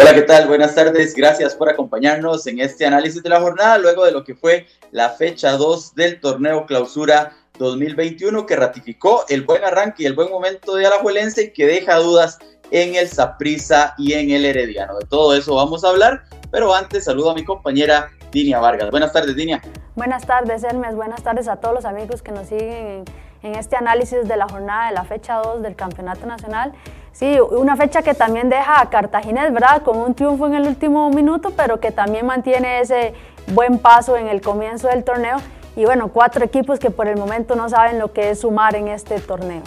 Hola, 0.00 0.14
¿qué 0.14 0.22
tal? 0.22 0.46
Buenas 0.46 0.76
tardes. 0.76 1.12
Gracias 1.12 1.56
por 1.56 1.68
acompañarnos 1.68 2.46
en 2.46 2.60
este 2.60 2.86
análisis 2.86 3.20
de 3.20 3.30
la 3.30 3.40
jornada, 3.40 3.78
luego 3.78 4.04
de 4.04 4.12
lo 4.12 4.22
que 4.22 4.36
fue 4.36 4.68
la 4.92 5.10
fecha 5.10 5.56
2 5.56 5.96
del 5.96 6.20
torneo 6.20 6.66
clausura 6.66 7.32
2021, 7.58 8.46
que 8.46 8.54
ratificó 8.54 9.24
el 9.28 9.42
buen 9.42 9.64
arranque 9.64 10.04
y 10.04 10.06
el 10.06 10.14
buen 10.14 10.30
momento 10.30 10.76
de 10.76 10.86
Alajuelense 10.86 11.42
y 11.42 11.52
que 11.52 11.66
deja 11.66 11.96
dudas 11.96 12.38
en 12.70 12.94
el 12.94 13.08
Saprissa 13.08 13.96
y 13.98 14.12
en 14.12 14.30
el 14.30 14.44
Herediano. 14.44 15.00
De 15.00 15.06
todo 15.06 15.34
eso 15.34 15.56
vamos 15.56 15.82
a 15.82 15.88
hablar, 15.88 16.22
pero 16.52 16.72
antes 16.72 17.06
saludo 17.06 17.32
a 17.32 17.34
mi 17.34 17.44
compañera 17.44 18.08
Dinia 18.30 18.60
Vargas. 18.60 18.92
Buenas 18.92 19.12
tardes, 19.12 19.34
Dinia. 19.34 19.60
Buenas 19.96 20.24
tardes, 20.24 20.62
Hermes. 20.62 20.94
Buenas 20.94 21.24
tardes 21.24 21.48
a 21.48 21.56
todos 21.56 21.74
los 21.74 21.84
amigos 21.84 22.22
que 22.22 22.30
nos 22.30 22.46
siguen 22.46 23.04
en, 23.42 23.54
este 23.56 23.74
análisis 23.74 24.28
de 24.28 24.36
la 24.36 24.48
jornada 24.48 24.90
de 24.90 24.94
la 24.94 25.02
fecha 25.02 25.38
2 25.38 25.60
del 25.60 25.74
Campeonato 25.74 26.24
Nacional. 26.24 26.72
Sí, 27.18 27.36
una 27.40 27.76
fecha 27.76 28.02
que 28.02 28.14
también 28.14 28.48
deja 28.48 28.80
a 28.80 28.90
Cartaginés, 28.90 29.52
¿verdad? 29.52 29.82
Con 29.82 29.98
un 29.98 30.14
triunfo 30.14 30.46
en 30.46 30.54
el 30.54 30.68
último 30.68 31.10
minuto, 31.10 31.52
pero 31.56 31.80
que 31.80 31.90
también 31.90 32.24
mantiene 32.24 32.78
ese 32.78 33.12
buen 33.48 33.80
paso 33.80 34.16
en 34.16 34.28
el 34.28 34.40
comienzo 34.40 34.86
del 34.86 35.02
torneo. 35.02 35.38
Y 35.74 35.84
bueno, 35.84 36.12
cuatro 36.12 36.44
equipos 36.44 36.78
que 36.78 36.92
por 36.92 37.08
el 37.08 37.16
momento 37.16 37.56
no 37.56 37.68
saben 37.68 37.98
lo 37.98 38.12
que 38.12 38.30
es 38.30 38.38
sumar 38.38 38.76
en 38.76 38.86
este 38.86 39.18
torneo. 39.18 39.62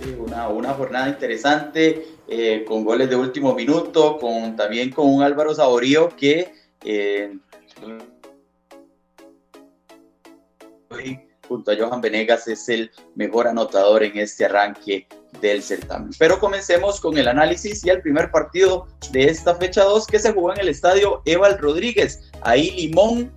Sí, 0.00 0.16
una, 0.16 0.48
una 0.50 0.72
jornada 0.74 1.08
interesante, 1.08 2.06
eh, 2.28 2.64
con 2.64 2.84
goles 2.84 3.10
de 3.10 3.16
último 3.16 3.52
minuto, 3.52 4.16
con, 4.18 4.54
también 4.54 4.90
con 4.90 5.12
un 5.12 5.20
Álvaro 5.20 5.52
Saborío 5.52 6.10
que 6.10 6.54
eh, 6.84 7.34
junto 11.48 11.70
a 11.70 11.76
Johan 11.76 12.00
Venegas 12.00 12.48
es 12.48 12.68
el 12.68 12.90
mejor 13.14 13.46
anotador 13.48 14.02
en 14.02 14.18
este 14.18 14.44
arranque 14.44 15.06
del 15.40 15.62
certamen. 15.62 16.10
Pero 16.18 16.38
comencemos 16.38 17.00
con 17.00 17.18
el 17.18 17.28
análisis 17.28 17.84
y 17.84 17.90
el 17.90 18.02
primer 18.02 18.30
partido 18.30 18.86
de 19.10 19.24
esta 19.24 19.54
fecha 19.54 19.84
2 19.84 20.06
que 20.06 20.18
se 20.18 20.32
jugó 20.32 20.52
en 20.52 20.60
el 20.60 20.68
estadio 20.68 21.22
Eval 21.24 21.58
Rodríguez. 21.58 22.30
Ahí 22.42 22.70
Limón 22.70 23.32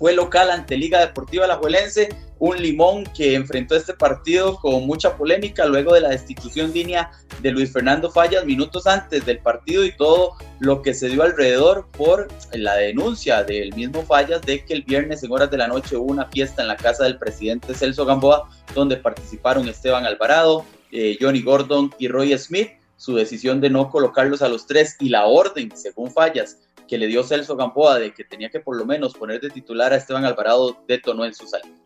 fue 0.00 0.14
local 0.14 0.50
ante 0.50 0.78
Liga 0.78 0.98
Deportiva 0.98 1.44
Alajuelense, 1.44 2.08
un 2.38 2.56
Limón 2.56 3.04
que 3.14 3.34
enfrentó 3.34 3.76
este 3.76 3.92
partido 3.92 4.56
con 4.56 4.86
mucha 4.86 5.14
polémica 5.14 5.66
luego 5.66 5.92
de 5.92 6.00
la 6.00 6.08
destitución 6.08 6.72
línea 6.72 7.10
de 7.42 7.50
Luis 7.50 7.70
Fernando 7.70 8.10
Fallas 8.10 8.46
minutos 8.46 8.86
antes 8.86 9.26
del 9.26 9.40
partido 9.40 9.84
y 9.84 9.94
todo 9.94 10.32
lo 10.58 10.80
que 10.80 10.94
se 10.94 11.10
dio 11.10 11.22
alrededor 11.22 11.86
por 11.98 12.28
la 12.54 12.76
denuncia 12.76 13.44
del 13.44 13.74
mismo 13.74 14.02
Fallas 14.02 14.40
de 14.40 14.64
que 14.64 14.72
el 14.72 14.84
viernes 14.84 15.22
en 15.22 15.32
horas 15.32 15.50
de 15.50 15.58
la 15.58 15.68
noche 15.68 15.98
hubo 15.98 16.10
una 16.10 16.24
fiesta 16.24 16.62
en 16.62 16.68
la 16.68 16.78
casa 16.78 17.04
del 17.04 17.18
presidente 17.18 17.74
Celso 17.74 18.06
Gamboa 18.06 18.48
donde 18.74 18.96
participaron 18.96 19.68
Esteban 19.68 20.06
Alvarado, 20.06 20.64
eh, 20.92 21.18
Johnny 21.20 21.42
Gordon 21.42 21.94
y 21.98 22.08
Roy 22.08 22.36
Smith. 22.38 22.70
Su 22.96 23.14
decisión 23.14 23.60
de 23.60 23.68
no 23.68 23.90
colocarlos 23.90 24.40
a 24.40 24.48
los 24.48 24.66
tres 24.66 24.96
y 24.98 25.10
la 25.10 25.26
orden, 25.26 25.74
según 25.74 26.10
Fallas, 26.10 26.58
que 26.90 26.98
le 26.98 27.06
dio 27.06 27.22
Celso 27.22 27.54
Gamboa 27.54 28.00
de 28.00 28.12
que 28.12 28.24
tenía 28.24 28.50
que 28.50 28.58
por 28.58 28.76
lo 28.76 28.84
menos 28.84 29.14
poner 29.14 29.40
de 29.40 29.48
titular 29.48 29.92
a 29.92 29.96
Esteban 29.96 30.24
Alvarado 30.24 30.76
detonó 30.88 31.24
en 31.24 31.32
su 31.32 31.46
salida. 31.46 31.76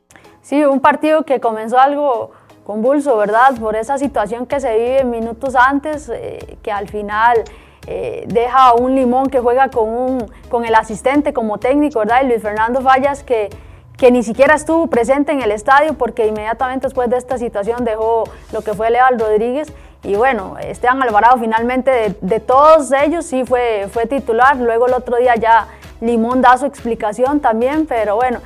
Sí, 0.40 0.64
un 0.64 0.80
partido 0.80 1.24
que 1.24 1.40
comenzó 1.40 1.78
algo 1.78 2.30
convulso, 2.64 3.14
¿verdad? 3.18 3.54
Por 3.60 3.76
esa 3.76 3.98
situación 3.98 4.46
que 4.46 4.60
se 4.60 4.74
vive 4.74 5.04
minutos 5.04 5.56
antes, 5.56 6.08
eh, 6.08 6.56
que 6.62 6.72
al 6.72 6.88
final 6.88 7.44
eh, 7.86 8.24
deja 8.28 8.68
a 8.68 8.72
un 8.72 8.94
Limón 8.94 9.28
que 9.28 9.40
juega 9.40 9.68
con, 9.68 9.90
un, 9.90 10.32
con 10.48 10.64
el 10.64 10.74
asistente 10.74 11.34
como 11.34 11.58
técnico, 11.58 11.98
¿verdad? 11.98 12.22
Y 12.24 12.28
Luis 12.28 12.40
Fernando 12.40 12.80
Fallas 12.80 13.22
que, 13.22 13.50
que 13.98 14.10
ni 14.10 14.22
siquiera 14.22 14.54
estuvo 14.54 14.86
presente 14.86 15.32
en 15.32 15.42
el 15.42 15.50
estadio 15.50 15.92
porque 15.92 16.26
inmediatamente 16.26 16.86
después 16.86 17.10
de 17.10 17.18
esta 17.18 17.36
situación 17.36 17.84
dejó 17.84 18.24
lo 18.54 18.62
que 18.62 18.72
fue 18.72 18.88
Leal 18.88 19.20
Rodríguez 19.20 19.70
y 20.04 20.16
bueno, 20.16 20.56
Esteban 20.60 21.02
Alvarado 21.02 21.38
finalmente 21.38 22.14
de, 22.20 22.40
todos 22.40 22.92
ellos 22.92 23.24
sí 23.24 23.44
fue, 23.44 23.88
fue 23.90 24.06
titular. 24.06 24.56
Luego 24.56 24.86
el 24.86 24.92
otro 24.92 25.16
día 25.16 25.34
ya 25.34 25.66
Limón 26.00 26.42
da 26.42 26.58
su 26.58 26.66
explicación 26.66 27.40
también, 27.40 27.86
pero 27.86 28.16
bueno, 28.16 28.40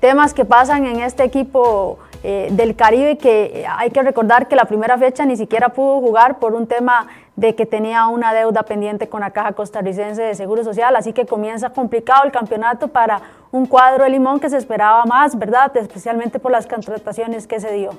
temas 0.00 0.32
que 0.32 0.46
pasan 0.46 0.86
en 0.86 1.00
este 1.00 1.22
equipo 1.22 1.98
eh, 2.24 2.48
del 2.52 2.76
Caribe 2.76 3.18
que 3.18 3.66
hay 3.68 3.90
que 3.90 4.02
recordar 4.02 4.48
que 4.48 4.56
la 4.56 4.64
primera 4.64 4.96
fecha 4.96 5.26
ni 5.26 5.36
siquiera 5.36 5.68
pudo 5.68 6.00
jugar 6.00 6.38
por 6.38 6.54
un 6.54 6.66
tema 6.66 7.08
de 7.36 7.54
que 7.54 7.66
tenía 7.66 8.06
una 8.06 8.32
deuda 8.32 8.62
pendiente 8.62 9.08
con 9.08 9.20
la 9.20 9.32
Caja 9.32 9.52
Costarricense 9.52 10.22
de 10.22 10.34
Seguro 10.34 10.64
Social, 10.64 10.94
así 10.96 11.12
que 11.12 11.26
comienza 11.26 11.70
complicado 11.70 12.24
el 12.24 12.32
campeonato 12.32 12.88
para 12.88 13.20
un 13.50 13.66
cuadro 13.66 14.04
de 14.04 14.10
Limón 14.10 14.40
que 14.40 14.48
se 14.48 14.56
esperaba 14.56 15.04
más, 15.04 15.38
¿verdad? 15.38 15.76
Especialmente 15.76 16.38
por 16.38 16.52
las 16.52 16.66
contrataciones 16.66 17.46
que 17.46 17.60
se 17.60 17.72
dio 17.72 17.90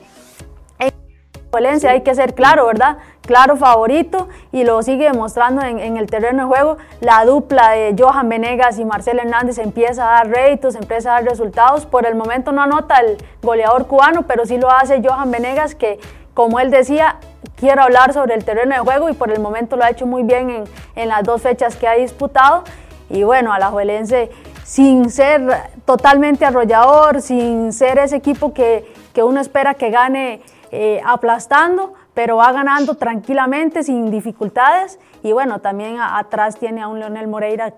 hay 1.88 2.02
que 2.02 2.16
ser 2.16 2.34
claro, 2.34 2.66
¿verdad? 2.66 2.97
Claro 3.22 3.56
favorito 3.56 4.28
y 4.52 4.64
lo 4.64 4.81
sigue 4.81 5.06
demostrando 5.06 5.62
en, 5.62 5.97
el 5.97 6.08
terreno 6.08 6.44
de 6.44 6.47
juego. 6.47 6.78
La 7.00 7.24
dupla 7.25 7.72
de 7.72 7.96
Johan 7.97 8.28
Venegas 8.28 8.80
y 8.80 8.86
Marcelo 8.86 9.22
Hernández 9.22 9.58
empieza 9.59 10.03
a 10.03 10.24
dar 10.24 10.30
réditos, 10.30 10.75
empieza 10.75 11.12
a 11.12 11.22
dar 11.22 11.30
resultados. 11.30 11.86
Por 11.86 12.06
el 12.06 12.16
momento 12.16 12.52
no 12.52 12.62
anota 12.62 12.96
el 12.97 13.18
goleador 13.41 13.88
cubano, 13.88 14.24
pero 14.24 14.46
sí 14.46 14.58
lo 14.58 14.69
hace 14.69 15.02
Johan 15.03 15.31
Venegas, 15.31 15.75
que 15.75 16.00
como 16.34 16.59
él 16.59 16.72
decía, 16.72 17.18
quiere 17.56 17.80
hablar 17.80 18.14
sobre 18.14 18.34
el 18.34 18.44
terreno 18.44 18.74
de 18.74 18.81
juego 18.81 19.09
y 19.09 19.14
por 19.14 19.31
el 19.31 19.40
momento 19.40 19.78
lo 19.78 19.84
ha 19.84 19.90
hecho 19.90 20.06
muy 20.06 20.24
bien 20.24 20.50
en, 20.50 20.64
en 20.96 21.09
las 21.09 21.24
dos 21.24 21.41
fechas 21.41 21.75
que 21.75 21.88
ha 21.88 21.94
disputado. 21.94 22.64
Y 23.09 23.24
bueno, 23.24 23.53
a 23.53 23.59
la 23.59 23.68
Juelense 23.68 24.31
sin 24.64 25.09
ser 25.09 25.41
totalmente 25.85 26.46
arrollador, 26.46 27.22
sin 27.22 27.74
ser 27.74 28.00
ese 28.00 28.16
equipo 28.16 28.53
que, 28.53 28.91
que 29.14 29.22
uno 29.22 29.40
espera 29.40 29.75
que 29.75 29.90
gane 29.91 30.41
eh, 30.75 31.01
aplastando, 31.06 31.94
pero 32.16 32.38
va 32.38 32.51
ganando 32.51 32.95
tranquilamente, 32.95 33.84
sin 33.84 34.09
dificultades. 34.09 34.97
Y 35.22 35.31
bueno, 35.31 35.61
también 35.61 35.97
atrás 36.00 36.57
tiene 36.57 36.81
a 36.81 36.88
un 36.88 36.97
Leonel 36.97 37.28
Moreira 37.28 37.75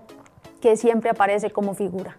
que 0.62 0.78
siempre 0.78 1.10
aparece 1.10 1.50
como 1.50 1.74
figura. 1.74 2.16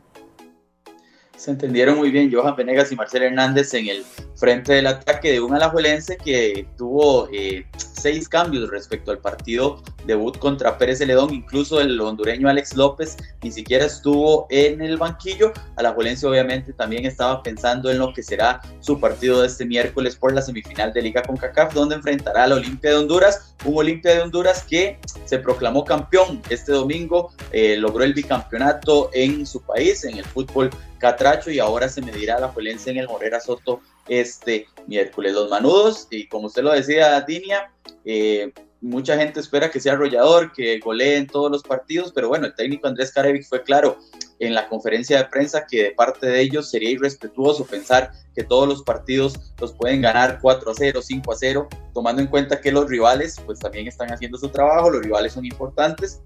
Se 1.35 1.49
entendieron 1.49 1.97
muy 1.97 2.11
bien 2.11 2.31
Johan 2.31 2.55
Venegas 2.55 2.91
y 2.91 2.95
Marcelo 2.95 3.25
Hernández 3.25 3.73
en 3.73 3.88
el 3.88 4.03
frente 4.35 4.73
del 4.73 4.85
ataque 4.85 5.31
de 5.31 5.41
un 5.41 5.55
alajuelense 5.55 6.15
que 6.17 6.67
tuvo 6.77 7.27
eh, 7.33 7.65
seis 8.07 8.29
cambios 8.29 8.69
respecto 8.69 9.12
al 9.12 9.18
partido 9.18 9.84
debut 10.06 10.38
contra 10.38 10.78
Pérez 10.78 11.00
Celedón, 11.00 11.34
incluso 11.34 11.81
el 11.81 12.00
hondureño 12.00 12.47
Alex 12.47 12.78
López 12.78 13.18
ni 13.44 13.51
siquiera 13.51 13.84
estuvo 13.84 14.47
en 14.50 14.81
el 14.81 14.95
banquillo. 14.95 15.51
Alajuelense 15.75 16.25
obviamente 16.25 16.72
también 16.72 17.06
estaba 17.06 17.44
pensando 17.44 17.91
en 17.91 17.97
lo 17.97 18.13
que 18.13 18.23
será 18.23 18.62
su 18.79 18.97
partido 18.97 19.41
de 19.41 19.47
este 19.47 19.66
miércoles 19.66 20.16
por 20.16 20.34
la 20.34 20.41
semifinal 20.41 20.94
de 20.94 21.01
Liga 21.01 21.22
con 21.22 21.35
CACAF, 21.35 21.73
donde 21.73 21.95
enfrentará 21.95 22.45
al 22.45 22.53
Olimpia 22.53 22.91
de 22.91 22.95
Honduras, 22.95 23.53
un 23.66 23.78
Olimpia 23.78 24.16
de 24.16 24.22
Honduras 24.22 24.63
que 24.63 24.97
se 25.25 25.39
proclamó 25.39 25.84
campeón 25.84 26.41
este 26.50 26.72
domingo, 26.72 27.34
eh, 27.51 27.75
logró 27.75 28.06
el 28.06 28.13
bicampeonato 28.13 29.09
en 29.12 29.45
su 29.45 29.62
país, 29.62 30.06
en 30.06 30.18
el 30.18 30.24
fútbol 30.24 30.69
catracho, 30.97 31.51
y 31.51 31.59
ahora 31.59 31.89
se 31.89 32.01
medirá 32.01 32.39
la 32.39 32.49
Juelense 32.49 32.91
en 32.91 32.97
el 32.97 33.07
Morera 33.07 33.39
Soto 33.39 33.81
este 34.07 34.67
miércoles. 34.87 35.33
Los 35.33 35.49
manudos, 35.49 36.07
y 36.09 36.27
como 36.27 36.47
usted 36.47 36.63
lo 36.63 36.71
decía, 36.71 37.19
Dinia, 37.21 37.71
eh, 38.05 38.51
mucha 38.81 39.17
gente 39.17 39.39
espera 39.39 39.71
que 39.71 39.79
sea 39.79 39.93
arrollador, 39.93 40.51
que 40.53 40.79
golee 40.79 41.15
en 41.15 41.27
todos 41.27 41.51
los 41.51 41.63
partidos, 41.63 42.11
pero 42.13 42.27
bueno, 42.27 42.45
el 42.45 42.55
técnico 42.55 42.87
Andrés 42.87 43.11
Carevic 43.11 43.47
fue 43.47 43.63
claro 43.63 43.97
en 44.39 44.53
la 44.53 44.67
conferencia 44.69 45.17
de 45.17 45.25
prensa 45.25 45.65
que 45.65 45.83
de 45.83 45.91
parte 45.91 46.27
de 46.27 46.41
ellos 46.41 46.69
sería 46.69 46.91
irrespetuoso 46.91 47.65
pensar 47.65 48.11
que 48.35 48.43
todos 48.43 48.67
los 48.67 48.83
partidos 48.83 49.53
los 49.59 49.73
pueden 49.73 50.01
ganar 50.01 50.39
4 50.41 50.71
a 50.71 50.73
0, 50.75 51.01
5 51.01 51.31
a 51.31 51.35
0, 51.35 51.67
tomando 51.93 52.21
en 52.21 52.27
cuenta 52.27 52.61
que 52.61 52.71
los 52.71 52.88
rivales 52.88 53.41
pues 53.45 53.59
también 53.59 53.88
están 53.88 54.11
haciendo 54.11 54.38
su 54.38 54.50
trabajo, 54.50 54.91
los 54.91 55.03
rivales 55.03 55.33
son 55.33 55.45
importantes 55.45 56.21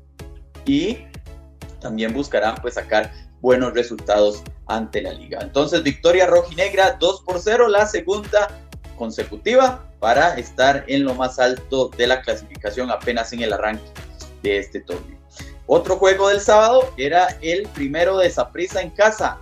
y 0.65 0.97
también 1.79 2.13
buscarán 2.13 2.56
pues 2.62 2.74
sacar 2.74 3.12
buenos 3.41 3.73
resultados 3.73 4.43
ante 4.67 5.01
la 5.01 5.13
liga. 5.13 5.39
Entonces, 5.41 5.83
victoria 5.83 6.27
rojinegra 6.27 6.97
2 6.99 7.21
por 7.23 7.39
0, 7.39 7.67
la 7.67 7.85
segunda 7.88 8.47
consecutiva 8.97 9.83
para 9.99 10.35
estar 10.35 10.85
en 10.88 11.03
lo 11.03 11.15
más 11.15 11.39
alto 11.39 11.89
de 11.97 12.07
la 12.07 12.21
clasificación 12.21 12.91
apenas 12.91 13.33
en 13.33 13.41
el 13.41 13.53
arranque 13.53 13.83
de 14.43 14.57
este 14.57 14.81
torneo. 14.81 15.17
Otro 15.65 15.97
juego 15.97 16.29
del 16.29 16.41
sábado 16.41 16.93
era 16.97 17.38
el 17.41 17.67
primero 17.69 18.17
de 18.17 18.29
Saprisa 18.29 18.81
en 18.81 18.89
casa. 18.91 19.38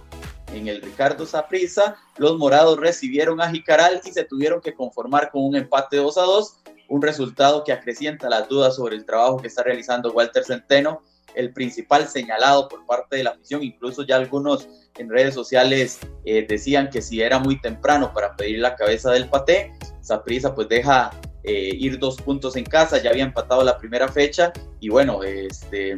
En 0.54 0.68
el 0.68 0.82
Ricardo 0.82 1.26
Saprisa, 1.26 1.96
los 2.18 2.38
morados 2.38 2.80
recibieron 2.80 3.42
a 3.42 3.50
Jicaral 3.50 4.02
y 4.04 4.12
se 4.12 4.24
tuvieron 4.24 4.62
que 4.62 4.74
conformar 4.74 5.32
con 5.32 5.44
un 5.44 5.56
empate 5.56 5.98
2 5.98 6.18
a 6.18 6.22
2, 6.22 6.58
un 6.90 7.02
resultado 7.02 7.64
que 7.64 7.72
acrecienta 7.72 8.30
las 8.30 8.48
dudas 8.48 8.76
sobre 8.76 8.96
el 8.96 9.06
trabajo 9.06 9.38
que 9.38 9.48
está 9.48 9.64
realizando 9.64 10.12
Walter 10.12 10.44
Centeno 10.44 11.02
el 11.36 11.54
principal 11.54 12.08
señalado 12.08 12.68
por 12.68 12.86
parte 12.86 13.18
de 13.18 13.24
la 13.24 13.32
afición. 13.32 13.64
Incluso 13.64 14.04
ya 14.04 14.16
algunos 14.16 14.68
en 14.98 15.10
redes 15.10 15.34
sociales 15.34 16.00
eh, 16.26 16.46
decían 16.48 16.90
que 16.90 17.02
si 17.02 17.22
era 17.22 17.40
muy 17.40 17.60
temprano 17.62 18.14
para 18.14 18.36
pedir 18.36 18.60
la 18.60 18.76
cabeza 18.76 19.12
del 19.12 19.30
paté, 19.30 19.72
Saprisa 20.02 20.54
pues 20.56 20.68
deja 20.68 21.12
eh, 21.44 21.72
ir 21.74 22.00
dos 22.00 22.18
puntos 22.22 22.56
en 22.56 22.66
casa, 22.66 23.02
ya 23.02 23.12
había 23.12 23.24
empatado 23.24 23.64
la 23.64 23.78
primera 23.78 24.08
fecha 24.08 24.52
y 24.80 24.90
bueno, 24.90 25.24
este 25.24 25.96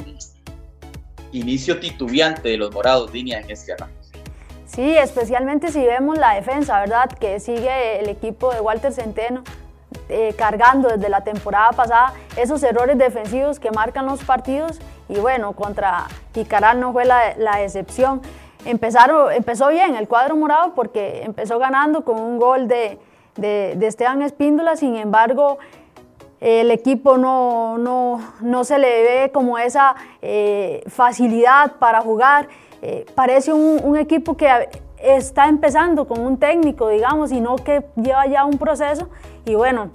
inicio 1.32 1.80
titubeante 1.80 2.50
de 2.50 2.58
los 2.58 2.72
morados, 2.72 3.12
línea 3.14 3.40
en 3.40 3.50
este 3.50 3.74
arranque. 3.74 4.02
Sí, 4.66 4.96
especialmente 4.98 5.70
si 5.70 5.84
vemos 5.84 6.18
la 6.18 6.36
defensa, 6.36 6.80
¿verdad? 6.80 7.10
Que 7.20 7.40
sigue 7.40 8.00
el 8.00 8.08
equipo 8.08 8.54
de 8.54 8.62
Walter 8.62 8.94
Centeno 8.94 9.44
eh, 10.08 10.34
cargando 10.38 10.90
desde 10.90 11.10
la 11.10 11.24
temporada 11.24 11.72
pasada, 11.72 12.14
esos 12.38 12.64
errores 12.64 12.98
defensivos 12.98 13.60
que 13.60 13.72
marcan 13.72 14.06
los 14.06 14.24
partidos 14.24 14.80
y 15.12 15.20
bueno, 15.20 15.52
contra 15.52 16.08
Jicaral 16.34 16.80
no 16.80 16.94
fue 16.94 17.04
la, 17.04 17.36
la 17.38 17.62
excepción. 17.62 18.22
Empezaron, 18.64 19.32
empezó 19.34 19.68
bien 19.68 19.96
el 19.96 20.08
cuadro 20.08 20.38
morado 20.38 20.74
porque 20.74 21.24
empezó 21.24 21.60
ganando 21.60 22.06
con 22.06 22.20
un 22.20 22.40
gol 22.40 22.68
de, 22.70 22.98
de, 23.36 23.86
Esteban 23.86 24.22
Espíndola, 24.22 24.78
sin 24.78 24.96
embargo 24.96 25.58
el 26.40 26.72
equipo 26.72 27.18
no, 27.18 27.78
no, 27.78 28.22
no, 28.40 28.64
se 28.64 28.80
le 28.80 29.04
ve 29.04 29.32
como 29.32 29.60
esa 29.60 29.96
eh, 30.22 30.82
facilidad 30.88 31.74
para 31.74 32.02
jugar. 32.02 32.48
Eh, 32.82 33.06
parece 33.14 33.54
un, 33.54 33.80
un, 33.84 33.98
equipo 33.98 34.36
que 34.38 34.48
está 34.98 35.48
empezando 35.50 36.08
con 36.08 36.20
un 36.22 36.38
técnico, 36.38 36.88
digamos, 36.88 37.32
y 37.32 37.42
no 37.42 37.58
que 37.58 37.84
lleva 37.96 38.26
ya 38.26 38.46
un 38.46 38.58
proceso. 38.58 39.10
Y 39.46 39.54
bueno, 39.54 39.92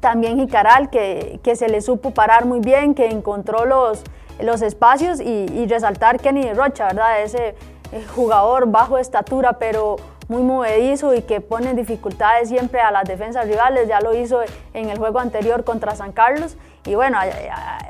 también 0.00 0.38
Jicaral, 0.38 0.90
que, 0.90 1.38
que 1.42 1.54
se 1.54 1.68
le 1.68 1.80
supo 1.80 2.12
parar 2.12 2.44
muy 2.44 2.60
bien, 2.60 2.94
que 2.94 3.06
encontró 3.06 3.64
los, 3.64 4.02
los 4.40 4.62
espacios 4.62 5.20
y, 5.20 5.66
resaltar 5.66 6.20
Kenny 6.20 6.52
Rocha, 6.52 6.86
¿verdad? 6.86 7.22
Ese 7.22 7.54
eh, 7.92 8.04
jugador 8.14 8.70
bajo 8.70 8.98
estatura, 8.98 9.54
pero 9.54 9.96
muy 10.28 10.42
movedizo 10.42 11.14
y 11.14 11.22
que 11.22 11.40
pone 11.40 11.74
dificultades 11.74 12.48
siempre 12.48 12.80
a 12.80 12.90
las 12.90 13.04
defensas 13.04 13.46
rivales. 13.46 13.88
Ya 13.88 14.00
lo 14.00 14.14
hizo 14.14 14.40
en 14.74 14.90
el 14.90 14.98
juego 14.98 15.18
anterior 15.18 15.64
contra 15.64 15.96
San 15.96 16.12
Carlos. 16.12 16.56
Y 16.84 16.94
bueno, 16.94 17.18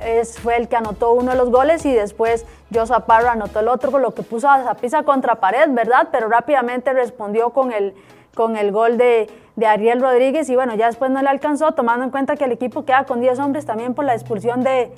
es, 0.05 0.39
fue 0.39 0.57
el 0.57 0.69
que 0.69 0.77
anotó 0.77 1.13
uno 1.13 1.33
de 1.33 1.37
los 1.37 1.51
goles 1.51 1.85
y 1.85 1.93
después 1.93 2.47
Josa 2.73 3.07
Parra 3.07 3.33
anotó 3.33 3.61
el 3.61 3.69
otro, 3.69 3.91
con 3.91 4.03
lo 4.03 4.15
que 4.15 4.23
puso 4.23 4.49
a 4.49 4.63
Zapisa 4.65 5.03
contra 5.03 5.37
pared, 5.37 5.69
¿verdad? 5.71 6.09
Pero 6.11 6.29
rápidamente 6.29 6.93
respondió 6.93 7.51
con 7.51 7.73
el, 7.73 7.95
con 8.35 8.57
el 8.57 8.73
gol 8.73 8.99
de, 8.99 9.29
de 9.59 9.67
Ariel 9.67 10.01
Rodríguez 10.01 10.49
y 10.51 10.55
bueno, 10.55 10.77
ya 10.77 10.87
después 10.87 11.11
no 11.11 11.21
le 11.21 11.29
alcanzó, 11.29 11.73
tomando 11.73 12.05
en 12.05 12.11
cuenta 12.11 12.37
que 12.37 12.45
el 12.45 12.53
equipo 12.53 12.85
queda 12.85 13.05
con 13.05 13.21
10 13.21 13.41
hombres 13.41 13.67
también 13.67 13.95
por 13.95 14.05
la 14.05 14.15
expulsión 14.15 14.63
de, 14.63 14.93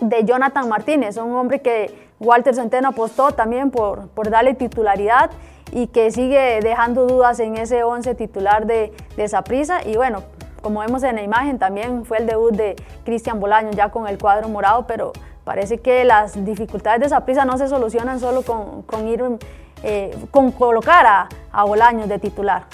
de 0.00 0.24
Jonathan 0.24 0.68
Martínez, 0.68 1.16
un 1.16 1.34
hombre 1.34 1.60
que 1.60 2.08
Walter 2.20 2.54
Centeno 2.54 2.88
apostó 2.88 3.32
también 3.32 3.70
por, 3.70 4.08
por 4.08 4.30
darle 4.30 4.54
titularidad 4.54 5.30
y 5.72 5.88
que 5.88 6.10
sigue 6.10 6.60
dejando 6.62 7.06
dudas 7.06 7.40
en 7.40 7.56
ese 7.56 7.82
11 7.82 8.14
titular 8.14 8.66
de, 8.66 8.92
de 9.16 9.28
Saprissa. 9.28 9.86
Y 9.86 9.96
bueno, 9.96 10.22
como 10.62 10.80
vemos 10.80 11.02
en 11.02 11.16
la 11.16 11.22
imagen, 11.22 11.58
también 11.58 12.04
fue 12.04 12.18
el 12.18 12.26
debut 12.26 12.52
de 12.52 12.76
Cristian 13.04 13.40
Bolaño 13.40 13.70
ya 13.72 13.90
con 13.90 14.08
el 14.08 14.18
cuadro 14.18 14.48
morado, 14.48 14.86
pero 14.86 15.12
parece 15.44 15.78
que 15.78 16.04
las 16.04 16.44
dificultades 16.44 17.00
de 17.00 17.08
Saprissa 17.08 17.44
no 17.44 17.58
se 17.58 17.68
solucionan 17.68 18.20
solo 18.20 18.42
con, 18.42 18.82
con 18.82 19.06
ir, 19.06 19.22
eh, 19.82 20.16
con 20.30 20.52
colocar 20.52 21.06
a, 21.06 21.28
a 21.52 21.64
Bolaño 21.64 22.06
de 22.06 22.18
titular. 22.18 22.64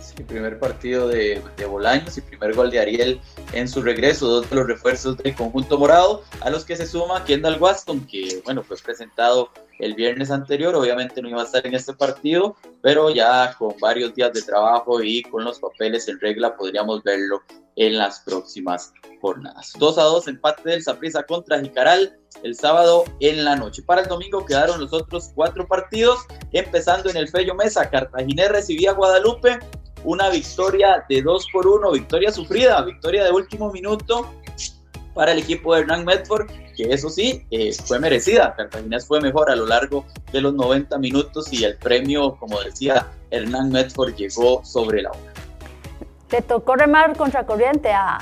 Sí, 0.00 0.22
primer 0.22 0.58
partido 0.58 1.08
de, 1.08 1.42
de 1.56 1.66
Bolaños 1.66 2.16
y 2.18 2.20
primer 2.20 2.54
gol 2.54 2.70
de 2.70 2.80
Ariel 2.80 3.20
en 3.52 3.68
su 3.68 3.82
regreso, 3.82 4.26
dos 4.26 4.50
de 4.50 4.56
los 4.56 4.66
refuerzos 4.66 5.16
del 5.18 5.34
conjunto 5.34 5.78
morado, 5.78 6.22
a 6.40 6.50
los 6.50 6.64
que 6.64 6.76
se 6.76 6.86
suma 6.86 7.24
Kendall 7.24 7.60
Waston, 7.60 8.06
que 8.06 8.42
bueno, 8.44 8.62
fue 8.62 8.76
presentado 8.76 9.50
el 9.78 9.94
viernes 9.94 10.30
anterior, 10.30 10.74
obviamente 10.74 11.22
no 11.22 11.28
iba 11.28 11.42
a 11.42 11.44
estar 11.44 11.66
en 11.66 11.74
este 11.74 11.94
partido, 11.94 12.56
pero 12.82 13.10
ya 13.10 13.54
con 13.58 13.74
varios 13.80 14.14
días 14.14 14.32
de 14.32 14.42
trabajo 14.42 15.02
y 15.02 15.22
con 15.22 15.44
los 15.44 15.58
papeles 15.58 16.06
en 16.08 16.20
regla 16.20 16.56
podríamos 16.56 17.02
verlo 17.02 17.42
en 17.76 17.96
las 17.96 18.20
próximas 18.20 18.92
jornadas. 19.20 19.72
2 19.78 19.98
a 19.98 20.02
2 20.02 20.28
empate 20.28 20.70
del 20.70 20.82
Saprissa 20.82 21.22
contra 21.22 21.60
Jicaral 21.60 22.18
el 22.42 22.54
sábado 22.54 23.04
en 23.20 23.44
la 23.44 23.56
noche. 23.56 23.82
Para 23.82 24.02
el 24.02 24.08
domingo 24.08 24.44
quedaron 24.44 24.80
los 24.80 24.92
otros 24.92 25.30
cuatro 25.34 25.66
partidos, 25.66 26.20
empezando 26.52 27.10
en 27.10 27.16
el 27.16 27.28
Fello 27.28 27.54
Mesa, 27.54 27.88
Cartaginés 27.88 28.50
recibía 28.50 28.90
a 28.90 28.94
Guadalupe, 28.94 29.58
una 30.04 30.30
victoria 30.30 31.04
de 31.08 31.22
2 31.22 31.46
por 31.52 31.66
1, 31.66 31.92
victoria 31.92 32.32
sufrida, 32.32 32.82
victoria 32.82 33.24
de 33.24 33.30
último 33.30 33.70
minuto 33.70 34.30
para 35.14 35.32
el 35.32 35.40
equipo 35.40 35.74
de 35.74 35.82
Hernán 35.82 36.04
Medford, 36.04 36.48
que 36.76 36.92
eso 36.92 37.10
sí, 37.10 37.44
eh, 37.50 37.72
fue 37.84 37.98
merecida. 37.98 38.54
Cartaginés 38.56 39.06
fue 39.06 39.20
mejor 39.20 39.50
a 39.50 39.56
lo 39.56 39.66
largo 39.66 40.06
de 40.32 40.40
los 40.40 40.54
90 40.54 40.98
minutos 40.98 41.52
y 41.52 41.64
el 41.64 41.76
premio, 41.76 42.36
como 42.38 42.60
decía 42.60 43.08
Hernán 43.30 43.70
Medford, 43.70 44.14
llegó 44.14 44.64
sobre 44.64 45.02
la 45.02 45.10
hora. 45.10 45.32
Le 46.30 46.42
tocó 46.42 46.76
remar 46.76 47.16
contracorriente 47.16 47.90
a, 47.90 48.18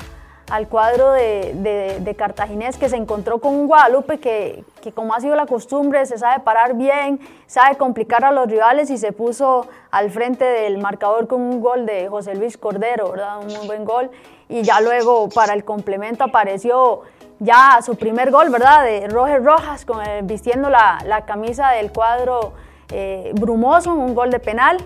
al 0.49 0.67
cuadro 0.67 1.11
de, 1.11 1.99
de, 2.01 2.15
Cartaginés 2.15 2.77
que 2.77 2.89
se 2.89 2.95
encontró 2.95 3.39
con 3.39 3.55
un 3.55 3.67
Guadalupe 3.67 4.19
que, 4.19 4.63
que, 4.81 4.91
como 4.91 5.13
ha 5.13 5.21
sido 5.21 5.35
la 5.35 5.45
costumbre, 5.45 6.05
se 6.05 6.17
sabe 6.17 6.43
parar 6.43 6.75
bien, 6.75 7.19
sabe 7.47 7.77
complicar 7.77 8.25
a 8.25 8.31
los 8.31 8.47
rivales 8.47 8.89
y 8.89 8.97
se 8.97 9.11
puso 9.11 9.67
al 9.91 10.09
frente 10.09 10.43
del 10.43 10.79
marcador 10.79 11.27
con 11.27 11.41
un 11.41 11.61
gol 11.61 11.85
de 11.85 12.09
José 12.09 12.35
Luis 12.35 12.57
Cordero, 12.57 13.11
¿verdad? 13.11 13.39
Un 13.39 13.47
muy 13.47 13.67
buen 13.67 13.85
gol. 13.85 14.09
Y 14.47 14.63
ya 14.63 14.81
luego 14.81 15.29
para 15.29 15.53
el 15.53 15.63
complemento 15.63 16.23
apareció 16.23 17.01
ya 17.39 17.79
su 17.83 17.95
primer 17.95 18.31
gol, 18.31 18.49
¿verdad? 18.49 18.83
De 18.83 19.07
Roger 19.07 19.43
Rojas 19.43 19.85
con 19.85 20.01
el, 20.05 20.23
vistiendo 20.23 20.69
la, 20.69 20.99
la, 21.05 21.25
camisa 21.25 21.71
del 21.71 21.91
cuadro 21.91 22.53
eh, 22.91 23.31
brumoso, 23.35 23.93
un 23.93 24.15
gol 24.15 24.31
de 24.31 24.39
penal 24.39 24.77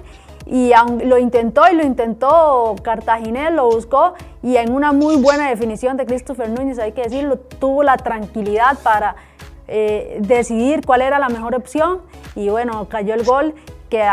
y 0.46 0.72
lo 1.04 1.18
intentó 1.18 1.64
y 1.72 1.76
lo 1.76 1.84
intentó 1.84 2.76
Cartaginés, 2.82 3.52
lo 3.52 3.66
buscó 3.70 4.14
y 4.42 4.58
en 4.58 4.74
una 4.74 4.92
muy 4.92 5.16
buena 5.16 5.50
definición 5.50 5.98
de 5.98 6.06
Christopher 6.06 6.50
Núñez, 6.50 6.80
hay 6.80 6.92
que 6.92 7.04
decirlo, 7.04 7.38
tuvo 7.38 7.84
la 7.84 7.98
tranquilidad 7.98 8.78
para 8.84 9.16
eh, 9.68 10.18
decidir 10.22 10.86
cuál 10.86 11.02
era 11.02 11.20
la 11.20 11.30
mejor 11.30 11.56
opción 11.56 12.02
y 12.36 12.50
bueno, 12.50 12.88
cayó 12.90 13.14
el 13.14 13.24
gol 13.24 13.54
que 13.90 14.04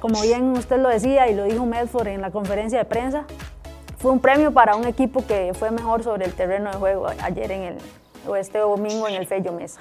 como 0.00 0.20
bien 0.20 0.50
usted 0.50 0.78
lo 0.78 0.88
decía 0.88 1.28
y 1.28 1.34
lo 1.34 1.44
dijo 1.44 1.64
Medford 1.64 2.08
en 2.08 2.20
la 2.20 2.30
conferencia 2.30 2.78
de 2.78 2.84
prensa, 2.84 3.24
fue 3.96 4.12
un 4.12 4.20
premio 4.20 4.52
para 4.52 4.76
un 4.76 4.86
equipo 4.86 5.26
que 5.26 5.52
fue 5.54 5.70
mejor 5.70 6.02
sobre 6.02 6.26
el 6.26 6.34
terreno 6.34 6.70
de 6.70 6.76
juego 6.76 7.06
ayer 7.22 7.50
en 7.50 7.62
el, 7.62 7.78
o 8.26 8.36
este 8.36 8.58
domingo 8.58 9.08
en 9.08 9.14
el 9.14 9.26
Fello 9.26 9.52
Mesa. 9.52 9.80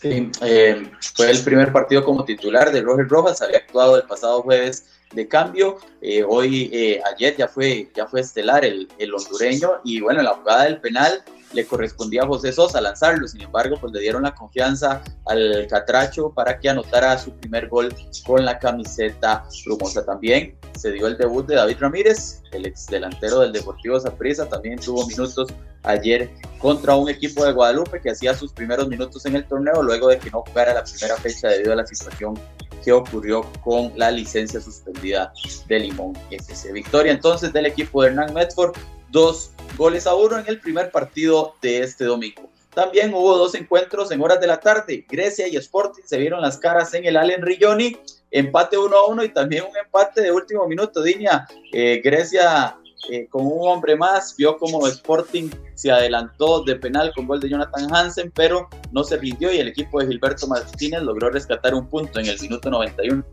Sí, 0.00 0.30
eh, 0.42 0.90
fue 1.14 1.30
el 1.30 1.42
primer 1.42 1.72
partido 1.72 2.04
como 2.04 2.24
titular 2.24 2.70
de 2.70 2.82
Roger 2.82 3.08
Rojas, 3.08 3.40
había 3.40 3.58
actuado 3.58 3.96
el 3.96 4.02
pasado 4.02 4.42
jueves 4.42 4.84
de 5.12 5.26
cambio, 5.26 5.78
eh, 6.02 6.22
hoy, 6.22 6.68
eh, 6.70 7.00
ayer 7.14 7.34
ya 7.36 7.48
fue, 7.48 7.88
ya 7.94 8.06
fue 8.06 8.20
estelar 8.20 8.64
el, 8.64 8.88
el, 8.98 9.14
hondureño 9.14 9.80
y 9.84 10.00
bueno, 10.00 10.20
la 10.22 10.34
jugada 10.34 10.64
del 10.64 10.80
penal 10.80 11.22
le 11.52 11.66
correspondía 11.66 12.22
a 12.22 12.26
José 12.26 12.52
Sosa 12.52 12.80
lanzarlo, 12.80 13.26
sin 13.28 13.42
embargo, 13.42 13.76
pues 13.80 13.92
le 13.92 14.00
dieron 14.00 14.22
la 14.22 14.34
confianza 14.34 15.02
al 15.26 15.66
Catracho 15.68 16.30
para 16.30 16.58
que 16.58 16.68
anotara 16.68 17.16
su 17.18 17.32
primer 17.32 17.68
gol 17.68 17.94
con 18.26 18.44
la 18.44 18.58
camiseta 18.58 19.44
rumosa. 19.64 20.04
También 20.04 20.56
se 20.76 20.92
dio 20.92 21.06
el 21.06 21.16
debut 21.16 21.46
de 21.46 21.54
David 21.54 21.76
Ramírez, 21.80 22.42
el 22.52 22.66
ex 22.66 22.86
delantero 22.86 23.40
del 23.40 23.52
Deportivo 23.52 23.98
Zaprisa, 24.00 24.48
también 24.48 24.78
tuvo 24.78 25.06
minutos 25.06 25.48
ayer 25.84 26.30
contra 26.58 26.96
un 26.96 27.08
equipo 27.08 27.44
de 27.44 27.52
Guadalupe 27.52 28.00
que 28.00 28.10
hacía 28.10 28.34
sus 28.34 28.52
primeros 28.52 28.88
minutos 28.88 29.24
en 29.26 29.36
el 29.36 29.46
torneo 29.46 29.82
luego 29.82 30.08
de 30.08 30.18
que 30.18 30.30
no 30.30 30.42
jugara 30.42 30.74
la 30.74 30.84
primera 30.84 31.16
fecha 31.16 31.48
debido 31.48 31.72
a 31.72 31.76
la 31.76 31.86
situación 31.86 32.38
que 32.84 32.92
ocurrió 32.92 33.44
con 33.62 33.92
la 33.96 34.10
licencia 34.10 34.60
suspendida 34.60 35.32
de 35.68 35.78
Limón 35.78 36.16
FC. 36.30 36.72
Victoria 36.72 37.12
entonces 37.12 37.52
del 37.52 37.66
equipo 37.66 38.02
de 38.02 38.08
Hernán 38.08 38.34
Medford, 38.34 38.76
dos 39.10 39.50
goles 39.76 40.06
a 40.06 40.14
uno 40.14 40.38
en 40.38 40.44
el 40.46 40.60
primer 40.60 40.90
partido 40.90 41.54
de 41.62 41.80
este 41.80 42.04
domingo. 42.04 42.50
También 42.74 43.14
hubo 43.14 43.38
dos 43.38 43.54
encuentros 43.54 44.10
en 44.12 44.20
horas 44.20 44.40
de 44.40 44.46
la 44.46 44.60
tarde. 44.60 45.06
Grecia 45.08 45.48
y 45.48 45.56
Sporting 45.56 46.02
se 46.04 46.18
vieron 46.18 46.42
las 46.42 46.58
caras 46.58 46.92
en 46.94 47.06
el 47.06 47.16
Allen 47.16 47.42
Rigioni. 47.42 47.96
Empate 48.30 48.76
1 48.76 48.94
a 48.94 49.06
1 49.06 49.24
y 49.24 49.28
también 49.30 49.64
un 49.64 49.76
empate 49.76 50.20
de 50.20 50.30
último 50.30 50.66
minuto. 50.66 51.02
Dinia, 51.02 51.46
eh, 51.72 52.02
Grecia 52.04 52.76
eh, 53.08 53.28
con 53.28 53.46
un 53.46 53.68
hombre 53.68 53.94
más, 53.96 54.34
vio 54.36 54.56
como 54.58 54.86
Sporting 54.86 55.48
se 55.74 55.90
adelantó 55.90 56.64
de 56.64 56.76
penal 56.76 57.12
con 57.14 57.26
gol 57.26 57.40
de 57.40 57.48
Jonathan 57.48 57.94
Hansen, 57.94 58.32
pero 58.34 58.68
no 58.90 59.04
se 59.04 59.16
rindió 59.16 59.52
y 59.52 59.58
el 59.58 59.68
equipo 59.68 60.00
de 60.00 60.08
Gilberto 60.08 60.46
Martínez 60.48 61.02
logró 61.02 61.30
rescatar 61.30 61.74
un 61.74 61.86
punto 61.86 62.18
en 62.18 62.26
el 62.26 62.40
minuto 62.40 62.68
91. 62.68 63.24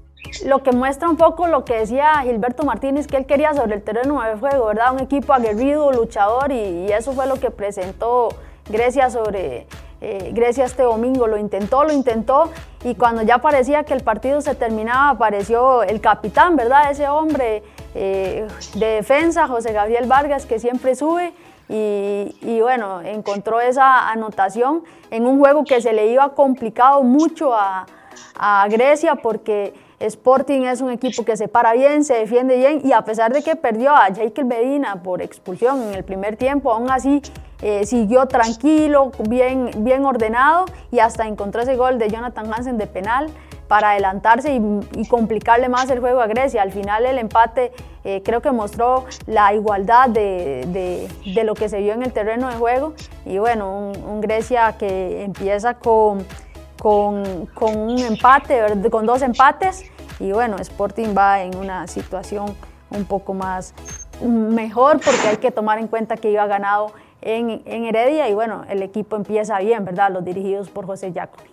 Lo 0.46 0.63
que 0.63 0.72
muestra 0.72 1.10
un 1.10 1.18
poco 1.18 1.48
lo 1.48 1.63
que 1.63 1.75
decía 1.80 2.22
Gilberto 2.24 2.63
Martínez, 2.63 3.08
que 3.08 3.18
él 3.18 3.25
quería 3.25 3.53
sobre 3.53 3.75
el 3.75 3.84
terreno 3.84 4.22
de 4.22 4.36
juego, 4.36 4.65
¿verdad? 4.68 4.94
Un 4.94 5.00
equipo 5.00 5.34
aguerrido, 5.34 5.92
luchador, 5.92 6.51
y, 6.51 6.92
eso 6.92 7.13
fue 7.13 7.27
lo 7.27 7.36
que 7.36 7.51
presentó 7.51 8.30
Grecia 8.70 9.10
sobre 9.10 9.68
eh, 10.01 10.32
Grecia 10.34 10.65
este 10.65 10.84
domingo. 10.84 11.27
Lo 11.27 11.38
intentó, 11.38 11.84
lo 11.84 11.94
intentó, 11.94 12.50
y 12.84 12.96
cuando 12.96 13.22
ya 13.22 13.39
parecía 13.39 13.84
que 13.84 13.94
el 13.94 14.01
partido 14.01 14.42
se 14.42 14.56
terminaba, 14.56 15.10
apareció 15.10 15.84
el 15.84 16.01
capitán, 16.01 16.56
¿verdad? 16.56 16.89
Ese 16.89 17.08
hombre 17.08 17.63
eh, 17.94 18.48
de 18.75 18.86
defensa, 18.88 19.48
José 19.48 19.72
Gabriel 19.72 20.08
Vargas, 20.08 20.46
que 20.46 20.60
siempre 20.60 20.96
sube. 20.96 21.34
Y, 21.70 22.60
bueno, 22.62 23.01
encontró 23.01 23.60
esa 23.60 24.12
anotación 24.12 24.84
en 25.10 25.25
un 25.25 25.39
juego 25.39 25.63
que 25.63 25.82
se 25.82 25.92
le 25.92 26.08
iba 26.08 26.36
complicado 26.36 27.01
mucho 27.01 27.51
a 27.56 27.88
Grecia 28.70 29.15
porque 29.15 29.74
Sporting 30.05 30.63
es 30.63 30.81
un 30.81 30.91
equipo 30.91 31.24
que 31.24 31.38
se 31.38 31.48
para 31.48 31.72
bien, 31.74 32.03
se 32.03 32.15
defiende 32.15 32.57
bien 32.57 32.81
y 32.83 32.91
a 32.91 33.03
pesar 33.03 33.31
de 33.31 33.41
que 33.41 33.55
perdió 33.55 33.95
a 33.95 34.10
Jake 34.10 34.43
Medina 34.43 35.01
por 35.01 35.22
expulsión 35.22 35.81
en 35.81 35.93
el 35.93 36.03
primer 36.03 36.36
tiempo, 36.36 36.74
aún 36.74 36.91
así 36.91 37.22
eh, 37.62 37.86
siguió 37.86 38.25
tranquilo, 38.25 39.13
bien, 39.29 39.72
bien 39.77 40.03
ordenado 40.03 40.65
y 40.91 41.00
hasta 41.00 41.25
encontró 41.25 41.62
ese 41.62 41.77
gol 41.77 42.00
de 42.00 42.10
Jonathan 42.10 42.53
Hansen 42.53 42.77
de 42.77 42.88
penal 42.88 43.29
para 43.69 43.91
adelantarse 43.91 44.53
y, 44.53 45.07
complicarle 45.07 45.69
más 45.69 45.89
el 45.89 46.01
juego 46.01 46.19
a 46.19 46.27
Grecia. 46.27 46.62
Al 46.62 46.74
final 46.74 47.05
el 47.05 47.17
empate 47.17 47.72
eh, 48.03 48.22
creo 48.25 48.41
que 48.41 48.51
mostró 48.51 49.05
la 49.25 49.53
igualdad 49.53 50.10
de, 50.10 51.07
lo 51.45 51.53
que 51.55 51.69
se 51.69 51.79
vio 51.79 51.93
en 51.93 52.03
el 52.03 52.12
terreno 52.12 52.50
de 52.50 52.55
juego 52.55 52.93
y 53.25 53.38
bueno, 53.38 53.93
un, 54.05 54.19
Grecia 54.19 54.75
que 54.77 55.24
empieza 55.24 55.75
con, 55.75 56.25
con, 56.77 57.24
un 57.55 58.00
empate, 58.00 58.62
con 58.91 59.05
dos 59.05 59.22
empates 59.22 59.86
y 60.20 60.32
bueno, 60.32 60.58
Sporting 60.58 61.15
va 61.17 61.43
en 61.43 61.55
una 61.55 61.88
situación 61.88 62.55
un 62.89 63.05
poco 63.05 63.34
más 63.34 63.74
mejor 64.22 65.00
porque 65.03 65.27
hay 65.27 65.38
que 65.38 65.51
tomar 65.51 65.79
en 65.79 65.88
cuenta 65.88 66.17
que 66.17 66.32
iba 66.32 66.46
ganado 66.48 66.93
en, 67.22 67.62
en 67.65 67.86
Heredia 67.86 68.29
y 68.29 68.34
bueno, 68.34 68.65
el 68.70 68.82
equipo 68.82 69.15
empieza 69.15 69.60
bien, 69.60 69.86
¿verdad? 69.86 70.12
Los 70.12 70.24
dirigidos 70.24 70.70
por 70.70 70.86
José 70.86 71.12
Jacobi. 71.13 71.50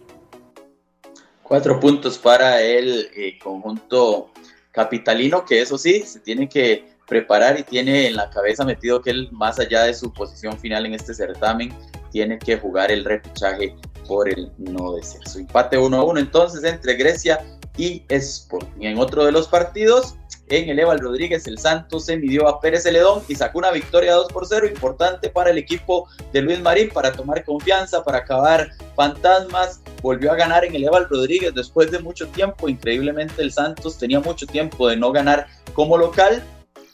Cuatro 1.43 1.81
puntos 1.81 2.19
para 2.19 2.61
el 2.61 3.11
eh, 3.17 3.39
conjunto 3.43 4.31
capitalino, 4.71 5.45
que 5.45 5.61
eso 5.61 5.77
sí, 5.79 6.03
se 6.03 6.21
tiene 6.21 6.49
que 6.49 6.89
preparar 7.09 7.59
y 7.59 7.65
tiene 7.65 8.07
en 8.07 8.15
la 8.15 8.31
cabeza 8.31 8.65
metido 8.65 9.03
que 9.03 9.11
él, 9.11 9.29
más 9.33 9.59
allá 9.59 9.83
de 9.83 9.95
su 9.95 10.13
posición 10.13 10.57
final 10.59 10.87
en 10.87 10.95
este 10.95 11.13
certamen, 11.13 11.75
tiene 12.13 12.39
que 12.39 12.57
jugar 12.57 12.93
el 12.93 13.05
repechaje 13.05 13.75
por 14.07 14.29
el 14.29 14.53
no 14.59 14.93
descenso. 14.93 15.41
Empate 15.41 15.77
1 15.77 15.97
a 15.97 16.05
1 16.05 16.21
entonces 16.21 16.63
entre 16.63 16.95
Grecia 16.95 17.45
y 17.77 18.05
Sporting. 18.09 18.83
En 18.83 18.99
otro 18.99 19.25
de 19.25 19.33
los 19.33 19.49
partidos, 19.49 20.17
en 20.51 20.69
el 20.69 20.81
Eval 20.81 20.99
Rodríguez, 20.99 21.47
el 21.47 21.59
Santos 21.59 22.07
se 22.07 22.17
midió 22.17 22.49
a 22.49 22.61
Pérez 22.61 22.83
Celedón 22.83 23.23
y 23.29 23.37
sacó 23.37 23.59
una 23.61 23.71
victoria 23.71 24.15
2 24.15 24.33
por 24.33 24.47
0, 24.47 24.67
importante 24.67 25.31
para 25.31 25.51
el 25.51 25.59
equipo 25.59 26.09
de 26.33 26.43
Luis 26.43 26.61
Marín 26.61 26.91
para 26.91 27.13
tomar 27.13 27.45
confianza, 27.45 28.03
para 28.03 28.19
acabar 28.19 28.71
fantasmas. 28.97 29.81
Volvió 30.03 30.33
a 30.33 30.37
ganar 30.37 30.65
en 30.65 30.75
el 30.75 30.85
Eval 30.85 31.09
Rodríguez 31.09 31.55
después 31.55 31.93
de 31.93 32.01
mucho 32.01 32.27
tiempo. 32.29 32.69
Increíblemente, 32.69 33.41
el 33.43 33.53
Santos 33.53 33.97
tenía 33.97 34.19
mucho 34.19 34.45
tiempo 34.45 34.89
de 34.89 34.97
no 34.97 35.13
ganar 35.13 35.47
como 35.73 35.97
local. 35.97 36.43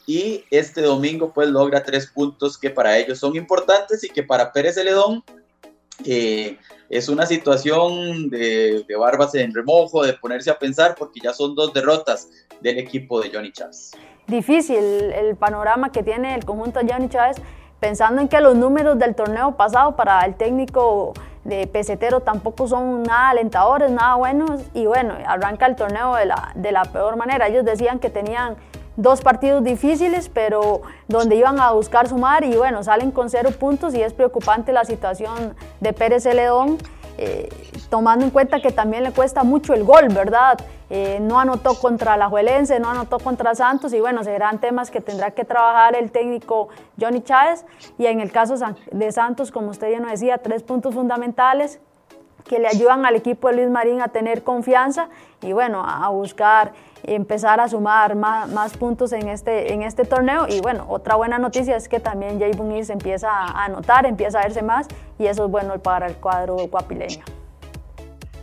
Y 0.05 0.45
este 0.51 0.81
domingo, 0.83 1.33
pues 1.33 1.49
logra 1.49 1.83
tres 1.83 2.07
puntos 2.07 2.57
que 2.57 2.69
para 2.69 2.97
ellos 2.97 3.19
son 3.19 3.35
importantes 3.35 4.03
y 4.03 4.09
que 4.09 4.23
para 4.23 4.53
Pérez 4.53 4.75
Celedón 4.75 5.23
eh, 6.05 6.57
es 6.89 7.09
una 7.09 7.25
situación 7.25 8.29
de, 8.29 8.83
de, 8.87 8.95
barbas 8.95 9.35
en 9.35 9.53
remojo, 9.53 10.05
de 10.05 10.13
ponerse 10.13 10.49
a 10.49 10.57
pensar, 10.57 10.95
porque 10.97 11.19
ya 11.21 11.33
son 11.33 11.55
dos 11.55 11.73
derrotas 11.73 12.29
del 12.61 12.77
equipo 12.77 13.21
de 13.21 13.29
Johnny 13.31 13.51
Chávez. 13.51 13.91
Difícil 14.27 14.77
el 14.77 15.35
panorama 15.35 15.91
que 15.91 16.03
tiene 16.03 16.35
el 16.35 16.45
conjunto 16.45 16.79
de 16.79 16.91
Johnny 16.91 17.09
Chávez, 17.09 17.37
pensando 17.79 18.21
en 18.21 18.27
que 18.27 18.41
los 18.41 18.55
números 18.55 18.97
del 18.97 19.15
torneo 19.15 19.55
pasado 19.55 19.95
para 19.95 20.25
el 20.25 20.35
técnico 20.35 21.13
de 21.43 21.65
pesetero 21.67 22.19
tampoco 22.19 22.67
son 22.67 23.03
nada 23.03 23.29
alentadores, 23.29 23.89
nada 23.89 24.15
buenos, 24.15 24.61
y 24.73 24.85
bueno, 24.85 25.15
arranca 25.25 25.65
el 25.65 25.75
torneo 25.75 26.15
de 26.15 26.25
la, 26.25 26.51
de 26.55 26.71
la 26.71 26.83
peor 26.85 27.15
manera. 27.15 27.47
Ellos 27.47 27.63
decían 27.63 27.99
que 27.99 28.09
tenían 28.09 28.57
dos 28.97 29.21
partidos 29.21 29.63
difíciles, 29.63 30.29
pero 30.29 30.81
donde 31.07 31.35
iban 31.35 31.59
a 31.59 31.71
buscar 31.71 32.09
sumar 32.09 32.43
y 32.43 32.57
bueno, 32.57 32.83
salen 32.83 33.11
con 33.11 33.29
cero 33.29 33.51
puntos 33.57 33.93
y 33.93 34.01
es 34.01 34.11
preocupante 34.11 34.73
la 34.73 34.83
situación 34.83 35.55
de 35.79 35.93
Pérez 35.93 36.23
Celedón, 36.23 36.77
eh, 37.19 37.49
tomando 37.89 38.25
en 38.25 38.31
cuenta 38.31 38.59
que 38.59 38.71
también 38.71 39.03
le 39.03 39.11
cuesta 39.11 39.43
mucho 39.43 39.73
el 39.73 39.83
gol, 39.83 40.09
¿verdad? 40.09 40.59
Eh, 40.89 41.19
no 41.21 41.39
anotó 41.39 41.75
contra 41.79 42.15
la 42.17 42.29
Juelense, 42.29 42.79
no 42.79 42.89
anotó 42.89 43.19
contra 43.19 43.55
Santos 43.55 43.93
y 43.93 43.99
bueno, 43.99 44.23
serán 44.23 44.59
temas 44.59 44.89
que 44.89 45.01
tendrá 45.01 45.31
que 45.31 45.45
trabajar 45.45 45.95
el 45.95 46.11
técnico 46.11 46.69
Johnny 46.99 47.21
Chávez 47.21 47.65
y 47.97 48.05
en 48.05 48.19
el 48.19 48.31
caso 48.31 48.55
de 48.91 49.11
Santos, 49.11 49.51
como 49.51 49.69
usted 49.69 49.91
ya 49.91 49.99
nos 49.99 50.11
decía, 50.11 50.37
tres 50.37 50.63
puntos 50.63 50.93
fundamentales 50.93 51.79
que 52.47 52.59
le 52.59 52.67
ayudan 52.67 53.05
al 53.05 53.15
equipo 53.15 53.49
de 53.49 53.55
Luis 53.55 53.69
Marín 53.69 54.01
a 54.01 54.07
tener 54.07 54.43
confianza 54.43 55.09
y 55.41 55.53
bueno, 55.53 55.83
a 55.85 56.09
buscar 56.09 56.73
empezar 57.03 57.59
a 57.59 57.69
sumar 57.69 58.15
más, 58.15 58.75
puntos 58.77 59.13
en 59.13 59.29
este, 59.29 59.73
en 59.73 59.83
este 59.83 60.05
torneo. 60.05 60.47
Y 60.47 60.59
bueno, 60.61 60.85
otra 60.89 61.15
buena 61.15 61.37
noticia 61.37 61.75
es 61.75 61.87
que 61.87 61.99
también 61.99 62.39
Jay 62.39 62.51
Bunís 62.51 62.89
empieza 62.89 63.29
a 63.29 63.65
anotar, 63.65 64.05
empieza 64.05 64.39
a 64.39 64.43
verse 64.43 64.61
más 64.61 64.87
y 65.19 65.27
eso 65.27 65.45
es 65.45 65.51
bueno 65.51 65.77
para 65.79 66.07
el 66.07 66.15
cuadro 66.15 66.55
guapileño. 66.55 67.23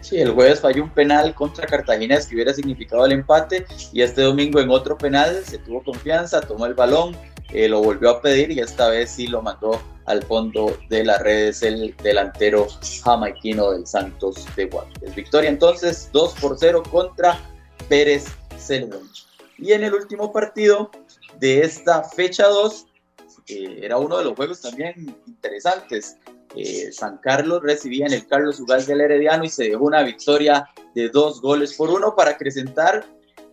Sí, 0.01 0.21
el 0.21 0.33
jueves 0.33 0.61
falló 0.61 0.83
un 0.83 0.91
penal 0.91 1.35
contra 1.35 1.67
Cartagena 1.67 2.19
que 2.29 2.35
hubiera 2.35 2.53
significado 2.53 3.07
el 3.07 3.13
empate 3.13 3.65
y 3.91 4.03
este 4.03 4.21
domingo 4.21 4.61
en 4.61 4.69
otro 4.69 4.99
penal 4.99 5.43
se 5.45 5.57
tuvo 5.59 5.83
confianza, 5.83 6.43
tomó 6.43 6.67
el 6.67 6.75
balón, 6.75 7.17
eh, 7.55 7.69
lo 7.69 7.81
volvió 7.81 8.11
a 8.11 8.21
pedir 8.21 8.51
y 8.51 8.59
esta 8.59 8.89
vez 8.89 9.11
sí 9.11 9.29
lo 9.29 9.41
mandó 9.41 9.81
al 10.07 10.23
fondo 10.25 10.77
de 10.89 11.05
las 11.05 11.23
redes 11.23 11.63
el 11.63 11.95
delantero 12.03 12.67
jamaiquino 13.03 13.71
del 13.71 13.87
Santos 13.87 14.45
de 14.57 14.67
Guadalupe. 14.67 15.11
Victoria 15.15 15.51
entonces 15.51 16.11
2 16.13 16.35
por 16.41 16.59
0 16.59 16.83
contra 16.91 17.41
Pérez 17.89 18.27
Celedón. 18.59 19.09
Y 19.57 19.73
en 19.73 19.85
el 19.85 19.95
último 19.95 20.33
partido 20.33 20.91
de 21.39 21.61
esta 21.61 22.03
fecha 22.03 22.49
2, 22.49 22.87
eh, 23.47 23.81
era 23.83 23.99
uno 23.99 24.19
de 24.19 24.25
los 24.25 24.35
juegos 24.35 24.61
también 24.61 25.17
interesantes. 25.27 26.17
Eh, 26.57 26.91
San 26.91 27.19
Carlos 27.19 27.63
recibía 27.63 28.07
en 28.07 28.15
el 28.15 28.27
Carlos 28.27 28.59
Ugal 28.59 28.85
del 28.85 29.01
Herediano 29.01 29.45
y 29.45 29.49
se 29.49 29.71
dejó 29.71 29.85
una 29.85 30.03
victoria 30.03 30.69
de 30.97 31.09
dos 31.09 31.41
goles 31.41 31.75
por 31.75 31.91
uno 31.91 32.17
para 32.17 32.33
acrecentar, 32.33 33.05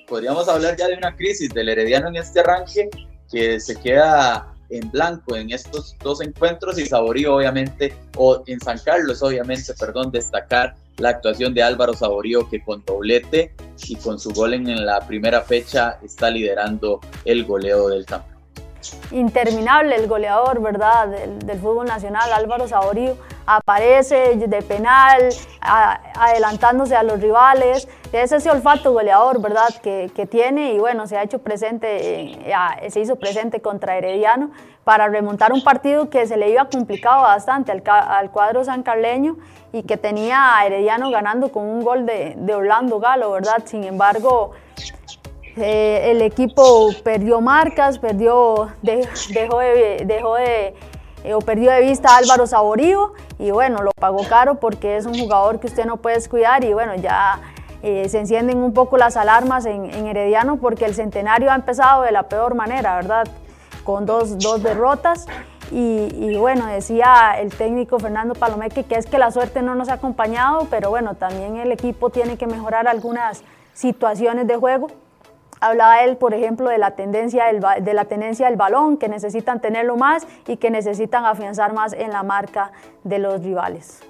podríamos 0.08 0.48
hablar 0.50 0.76
ya 0.76 0.88
de 0.88 0.96
una 0.96 1.16
crisis 1.16 1.50
del 1.50 1.70
Herediano 1.70 2.10
en 2.10 2.18
este 2.18 2.40
arranque 2.40 2.90
que 3.32 3.60
se 3.60 3.76
queda 3.76 4.48
en 4.70 4.90
blanco 4.90 5.36
en 5.36 5.52
estos 5.52 5.96
dos 6.02 6.22
encuentros 6.22 6.80
y 6.80 6.86
Saborío 6.86 7.36
obviamente, 7.36 7.94
o 8.16 8.44
en 8.48 8.60
San 8.60 8.80
Carlos 8.80 9.22
obviamente, 9.22 9.74
perdón, 9.74 10.12
destacar 10.12 10.76
la 10.98 11.10
actuación 11.10 11.54
de 11.54 11.64
Álvaro 11.64 11.94
Saborío 11.94 12.50
que 12.50 12.64
con 12.64 12.84
doblete 12.86 13.54
y 13.88 13.96
con 13.96 14.20
su 14.20 14.32
gol 14.32 14.54
en 14.54 14.86
la 14.86 15.06
primera 15.08 15.42
fecha 15.42 16.00
está 16.04 16.30
liderando 16.30 17.02
el 17.26 17.46
goleo 17.46 17.90
del 17.90 18.06
campo. 18.06 18.31
Interminable 19.12 19.96
el 19.96 20.08
goleador, 20.08 20.62
¿verdad? 20.62 21.08
Del, 21.08 21.60
fútbol 21.60 21.86
nacional, 21.86 22.32
Álvaro 22.34 22.68
Saborío, 22.68 23.18
aparece 23.46 24.36
de 24.36 24.62
penal, 24.62 25.30
adelantándose 25.62 26.96
a 26.96 27.04
los 27.04 27.20
rivales. 27.20 27.88
Es 28.12 28.32
ese 28.32 28.50
olfato 28.50 28.92
goleador, 28.92 29.42
¿verdad? 29.42 29.70
Que, 29.82 30.28
tiene 30.30 30.74
y 30.74 30.80
bueno, 30.80 31.08
se 31.08 31.18
ha 31.18 31.24
hecho 31.24 31.40
presente, 31.40 32.40
se 32.90 33.00
hizo 33.00 33.18
presente 33.18 33.62
contra 33.62 33.98
Herediano 33.98 34.52
para 34.84 35.08
remontar 35.08 35.54
un 35.54 35.64
partido 35.64 36.10
que 36.10 36.26
se 36.26 36.38
le 36.38 36.50
iba 36.50 36.66
complicado 36.66 37.22
bastante 37.24 37.72
al, 37.72 37.84
al 37.86 38.32
cuadro 38.32 38.64
sancarleño 38.64 39.38
y 39.74 39.84
que 39.84 39.98
tenía 39.98 40.56
Herediano 40.66 41.10
ganando 41.12 41.52
con 41.52 41.64
un 41.64 41.84
gol 41.84 42.06
de, 42.06 42.34
de 42.38 42.56
Orlando 42.56 43.00
Galo, 43.00 43.32
¿verdad? 43.32 43.64
Sin 43.66 43.84
embargo, 43.84 44.52
eh, 45.58 46.12
el 46.12 46.22
equipo 46.22 46.90
perdió 47.04 47.42
marcas, 47.42 48.00
perdió, 48.00 48.70
dejó 48.82 49.60
de, 49.60 50.04
dejó 50.06 50.36
de 50.36 50.74
eh, 51.24 51.34
o 51.36 51.40
perdió 51.40 51.72
de 51.72 51.82
vista 51.82 52.16
a 52.16 52.18
Álvaro 52.18 52.48
Saborío 52.48 53.14
y 53.38 53.52
bueno, 53.52 53.84
lo 53.84 53.92
pagó 53.92 54.24
caro 54.28 54.56
porque 54.56 54.98
es 54.98 55.06
un 55.06 55.18
jugador 55.18 55.60
que 55.60 55.68
usted 55.68 55.86
no 55.86 55.98
puede 55.98 56.16
descuidar 56.16 56.64
y 56.64 56.74
bueno, 56.74 56.96
ya 56.96 57.40
eh, 57.84 58.10
se 58.10 58.20
encienden 58.20 58.58
un 58.58 58.74
poco 58.74 58.98
las 58.98 59.18
alarmas 59.18 59.66
en, 59.66 59.86
Herediano 60.08 60.58
porque 60.58 60.86
el 60.86 60.96
centenario 60.96 61.52
ha 61.52 61.56
empezado 61.56 62.04
de 62.04 62.12
la 62.12 62.24
peor 62.24 62.56
manera, 62.56 62.96
¿verdad? 62.96 63.28
Con 63.84 64.06
dos, 64.06 64.40
dos 64.40 64.64
derrotas 64.64 65.28
y, 65.72 66.36
bueno, 66.36 66.66
decía 66.66 67.40
el 67.40 67.50
técnico 67.54 67.98
Fernando 67.98 68.36
Palomeque 68.36 68.84
que 68.84 68.96
es 68.96 69.06
que 69.06 69.18
la 69.18 69.32
suerte 69.32 69.62
no 69.62 69.74
nos 69.74 69.88
ha 69.88 69.94
acompañado, 69.94 70.68
pero 70.70 70.90
bueno, 70.90 71.16
también 71.16 71.56
el 71.56 71.72
equipo 71.72 72.10
tiene 72.10 72.38
que 72.38 72.46
mejorar 72.46 72.88
algunas 72.88 73.44
situaciones 73.74 74.48
de 74.48 74.58
juego. 74.58 74.88
Hablaba 75.62 76.04
él, 76.04 76.18
por 76.18 76.34
ejemplo, 76.34 76.70
de 76.70 76.80
la, 76.80 76.96
tendencia 76.96 77.46
del, 77.46 77.64
de 77.84 77.94
la 77.94 78.06
tenencia 78.06 78.48
del 78.48 78.58
balón, 78.58 78.98
que 78.98 79.08
necesitan 79.08 79.62
tenerlo 79.62 79.96
más 79.96 80.28
y 80.48 80.58
que 80.58 80.72
necesitan 80.72 81.24
afianzar 81.26 81.74
más 81.74 81.94
en 81.94 82.10
la 82.12 82.24
marca 82.24 82.72
de 83.04 83.20
los 83.20 83.44
rivales. 83.44 84.02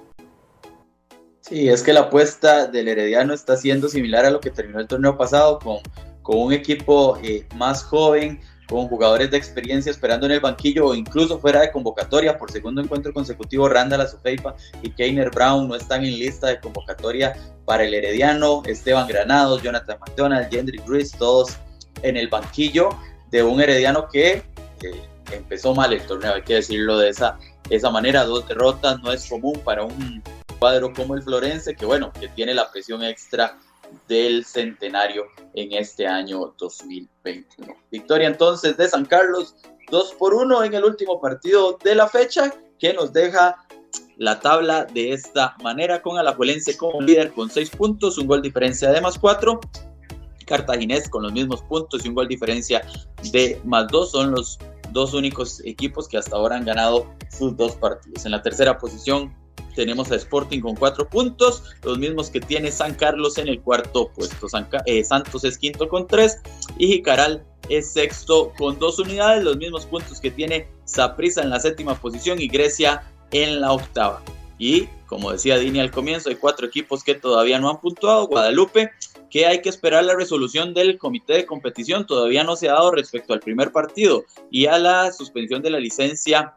Sí, 1.40 1.68
es 1.68 1.82
que 1.82 1.92
la 1.92 2.00
apuesta 2.00 2.66
del 2.66 2.88
Herediano 2.88 3.34
está 3.34 3.56
siendo 3.56 3.88
similar 3.88 4.24
a 4.24 4.30
lo 4.30 4.40
que 4.40 4.50
terminó 4.50 4.80
el 4.80 4.88
torneo 4.88 5.18
pasado, 5.18 5.58
con, 5.58 5.78
con 6.22 6.38
un 6.38 6.52
equipo 6.52 7.18
eh, 7.22 7.46
más 7.56 7.82
joven, 7.82 8.40
con 8.68 8.88
jugadores 8.88 9.30
de 9.30 9.36
experiencia 9.36 9.90
esperando 9.90 10.26
en 10.26 10.32
el 10.32 10.40
banquillo 10.40 10.88
o 10.88 10.94
incluso 10.94 11.38
fuera 11.38 11.60
de 11.60 11.70
convocatoria 11.70 12.38
por 12.38 12.50
segundo 12.50 12.80
encuentro 12.80 13.12
consecutivo. 13.12 13.68
Randall 13.68 14.02
Azufeipa 14.02 14.54
y 14.82 14.90
Keiner 14.90 15.30
Brown 15.30 15.68
no 15.68 15.74
están 15.74 16.04
en 16.04 16.18
lista 16.18 16.48
de 16.48 16.60
convocatoria 16.60 17.36
para 17.64 17.84
el 17.84 17.94
Herediano. 17.94 18.62
Esteban 18.66 19.06
Granados, 19.06 19.62
Jonathan 19.62 19.98
McDonald, 20.00 20.50
Gendry 20.50 20.80
Gris, 20.86 21.12
todos 21.12 21.56
en 22.02 22.16
el 22.16 22.28
banquillo 22.28 22.90
de 23.30 23.42
un 23.42 23.60
Herediano 23.60 24.08
que 24.08 24.42
empezó 25.32 25.74
mal 25.74 25.92
el 25.92 26.02
torneo, 26.02 26.34
hay 26.34 26.42
que 26.42 26.54
decirlo 26.54 26.98
de 26.98 27.10
esa, 27.10 27.38
esa 27.70 27.90
manera. 27.90 28.24
Dos 28.24 28.46
derrotas 28.46 29.00
no 29.02 29.12
es 29.12 29.28
común 29.28 29.60
para 29.64 29.84
un 29.84 30.22
cuadro 30.58 30.92
como 30.92 31.14
el 31.14 31.22
Florense, 31.22 31.74
que 31.74 31.84
bueno, 31.84 32.12
que 32.12 32.28
tiene 32.28 32.54
la 32.54 32.70
presión 32.70 33.02
extra 33.02 33.58
del 34.08 34.44
centenario 34.44 35.24
en 35.54 35.72
este 35.72 36.06
año 36.06 36.54
2021. 36.58 37.74
Victoria 37.90 38.28
entonces 38.28 38.76
de 38.76 38.88
San 38.88 39.04
Carlos, 39.04 39.56
2 39.90 40.14
por 40.14 40.34
1 40.34 40.64
en 40.64 40.74
el 40.74 40.84
último 40.84 41.20
partido 41.20 41.78
de 41.82 41.94
la 41.94 42.08
fecha, 42.08 42.52
que 42.78 42.92
nos 42.94 43.12
deja 43.12 43.56
la 44.16 44.40
tabla 44.40 44.84
de 44.84 45.12
esta 45.12 45.56
manera 45.62 46.02
con 46.02 46.18
Alajuelense 46.18 46.76
como 46.76 47.00
líder 47.00 47.32
con 47.32 47.50
6 47.50 47.70
puntos, 47.70 48.18
un 48.18 48.26
gol 48.26 48.42
diferencia 48.42 48.90
de 48.90 49.00
más 49.00 49.18
4. 49.18 49.60
Cartaginés 50.46 51.08
con 51.08 51.22
los 51.22 51.32
mismos 51.32 51.62
puntos 51.62 52.04
y 52.04 52.08
un 52.08 52.14
gol 52.14 52.28
diferencia 52.28 52.82
de 53.32 53.60
más 53.64 53.86
2 53.88 54.10
son 54.10 54.32
los 54.32 54.58
dos 54.92 55.14
únicos 55.14 55.60
equipos 55.64 56.08
que 56.08 56.18
hasta 56.18 56.36
ahora 56.36 56.56
han 56.56 56.64
ganado 56.64 57.06
sus 57.30 57.56
dos 57.56 57.76
partidos. 57.76 58.24
En 58.24 58.32
la 58.32 58.42
tercera 58.42 58.78
posición 58.78 59.34
tenemos 59.74 60.10
a 60.10 60.16
Sporting 60.16 60.60
con 60.60 60.76
cuatro 60.76 61.08
puntos, 61.08 61.62
los 61.82 61.98
mismos 61.98 62.30
que 62.30 62.40
tiene 62.40 62.70
San 62.70 62.94
Carlos 62.94 63.38
en 63.38 63.48
el 63.48 63.60
cuarto 63.60 64.10
puesto. 64.14 64.46
Eh, 64.86 65.04
Santos 65.04 65.44
es 65.44 65.58
quinto 65.58 65.88
con 65.88 66.06
tres 66.06 66.40
y 66.78 66.88
Jicaral 66.88 67.44
es 67.68 67.92
sexto 67.92 68.52
con 68.58 68.78
dos 68.78 68.98
unidades, 68.98 69.44
los 69.44 69.56
mismos 69.56 69.86
puntos 69.86 70.20
que 70.20 70.30
tiene 70.30 70.68
Saprissa 70.84 71.42
en 71.42 71.50
la 71.50 71.60
séptima 71.60 71.94
posición 71.94 72.40
y 72.40 72.48
Grecia 72.48 73.02
en 73.30 73.60
la 73.60 73.72
octava. 73.72 74.22
Y 74.58 74.88
como 75.06 75.32
decía 75.32 75.58
Dini 75.58 75.80
al 75.80 75.90
comienzo, 75.90 76.28
hay 76.28 76.36
cuatro 76.36 76.66
equipos 76.66 77.02
que 77.04 77.14
todavía 77.14 77.58
no 77.58 77.68
han 77.68 77.80
puntuado. 77.80 78.26
Guadalupe, 78.28 78.90
que 79.30 79.46
hay 79.46 79.60
que 79.60 79.68
esperar 79.68 80.04
la 80.04 80.14
resolución 80.14 80.72
del 80.72 80.98
comité 80.98 81.34
de 81.34 81.46
competición, 81.46 82.06
todavía 82.06 82.44
no 82.44 82.56
se 82.56 82.68
ha 82.68 82.72
dado 82.72 82.92
respecto 82.92 83.32
al 83.32 83.40
primer 83.40 83.72
partido 83.72 84.24
y 84.50 84.66
a 84.66 84.78
la 84.78 85.12
suspensión 85.12 85.62
de 85.62 85.70
la 85.70 85.80
licencia 85.80 86.54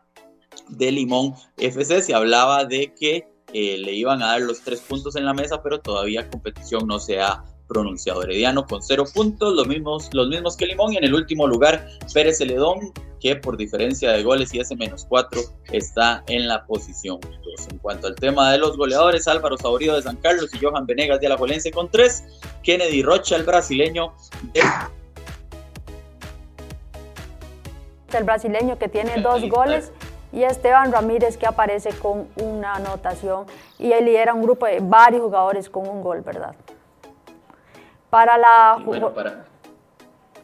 de 0.70 0.92
Limón 0.92 1.34
FC. 1.58 2.02
Se 2.02 2.14
hablaba 2.14 2.66
de 2.66 2.94
que 2.94 3.28
eh, 3.54 3.78
le 3.78 3.94
iban 3.94 4.22
a 4.22 4.28
dar 4.28 4.42
los 4.42 4.62
tres 4.62 4.82
puntos 4.82 5.16
en 5.16 5.26
la 5.26 5.34
mesa, 5.34 5.62
pero 5.64 5.80
todavía 5.80 6.30
competición 6.30 6.88
no 6.88 7.00
se 7.00 7.22
ha 7.22 7.44
pronunciado. 7.68 8.24
Herediano 8.24 8.66
con 8.66 8.82
cero 8.82 9.06
puntos, 9.14 9.56
los 9.56 9.68
mismos, 9.68 10.10
los 10.14 10.28
mismos 10.28 10.56
que 10.56 10.66
Limón. 10.66 10.94
Y 10.94 10.98
en 10.98 11.04
el 11.04 11.14
último 11.14 11.48
lugar, 11.48 11.88
Pérez 12.14 12.38
Celedón, 12.38 12.92
que 13.20 13.36
por 13.36 13.58
diferencia 13.58 14.12
de 14.12 14.24
goles 14.24 14.54
y 14.54 14.60
ese 14.60 14.76
menos 14.76 15.06
cuatro 15.08 15.42
está 15.72 16.24
en 16.28 16.48
la 16.48 16.66
posición 16.66 17.20
2. 17.22 17.68
En 17.72 17.78
cuanto 17.80 18.08
al 18.08 18.16
tema 18.16 18.52
de 18.52 18.58
los 18.58 18.78
goleadores, 18.78 19.28
Álvaro 19.28 19.58
Saborío 19.58 19.96
de 19.96 20.02
San 20.02 20.18
Carlos 20.18 20.54
y 20.54 20.64
Johan 20.64 20.86
Venegas 20.86 21.20
de 21.20 21.28
Alajuelense 21.28 21.72
con 21.72 21.90
tres. 21.90 22.24
Kennedy 22.62 23.02
Rocha, 23.04 23.36
el 23.36 23.44
brasileño 23.44 24.14
El 28.14 28.24
brasileño 28.24 28.78
que 28.78 28.88
tiene 28.88 29.22
dos 29.22 29.48
goles 29.50 29.92
y 30.36 30.44
Esteban 30.44 30.92
Ramírez 30.92 31.38
que 31.38 31.48
aparece 31.48 31.92
con 31.92 32.28
una 32.36 32.76
anotación 32.76 33.46
y 33.80 33.94
él 33.94 34.06
lidera 34.06 34.34
un 34.34 34.42
grupo 34.42 34.66
de 34.66 34.80
varios 34.82 35.22
jugadores 35.24 35.70
con 35.70 35.88
un 35.88 36.04
gol, 36.04 36.22
¿verdad? 36.22 36.54
Para 38.10 38.38
la, 38.38 38.78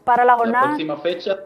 para, 0.05 0.25
la 0.25 0.35
jornada. 0.35 0.61
La 0.61 0.67
próxima 0.69 0.97
fecha, 0.97 1.39